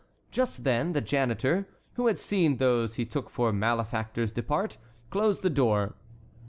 [0.31, 4.77] Just then the janitor, who had seen those he took for malefactors depart,
[5.11, 5.93] closed the door.